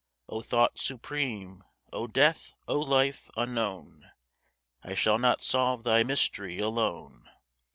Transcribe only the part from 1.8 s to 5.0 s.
O death! O life! unknown I